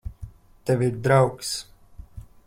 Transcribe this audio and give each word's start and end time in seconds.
Tev 0.69 0.81
ir 0.87 0.95
draugs. 1.07 1.51